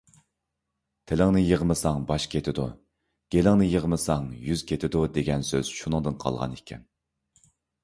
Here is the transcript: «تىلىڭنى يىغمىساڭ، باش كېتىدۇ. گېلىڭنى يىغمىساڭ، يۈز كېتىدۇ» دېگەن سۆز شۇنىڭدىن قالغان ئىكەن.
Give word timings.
«تىلىڭنى 1.09 1.43
يىغمىساڭ، 1.43 2.07
باش 2.11 2.25
كېتىدۇ. 2.31 2.65
گېلىڭنى 3.37 3.69
يىغمىساڭ، 3.75 4.27
يۈز 4.49 4.65
كېتىدۇ» 4.73 5.05
دېگەن 5.21 5.47
سۆز 5.53 5.73
شۇنىڭدىن 5.79 6.21
قالغان 6.27 6.59
ئىكەن. 6.61 6.85